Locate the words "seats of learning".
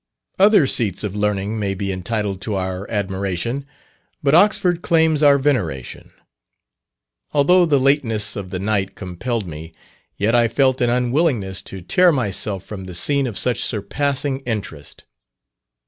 0.65-1.59